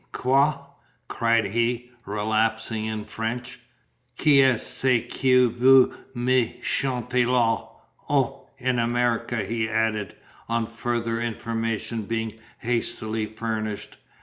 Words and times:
Quoi?" 0.13 0.53
cried 1.07 1.45
he, 1.45 1.91
relapsing 2.07 2.85
into 2.85 3.07
French. 3.07 3.59
"Qu'est 4.17 4.57
ce 4.65 5.03
que 5.07 5.47
vous 5.47 5.93
me 6.15 6.59
chantez 6.63 7.23
la? 7.27 7.67
O, 8.09 8.47
in 8.57 8.79
America," 8.79 9.45
he 9.45 9.69
added, 9.69 10.15
on 10.49 10.65
further 10.65 11.21
information 11.21 12.05
being 12.05 12.33
hastily 12.61 13.27
furnished. 13.27 13.97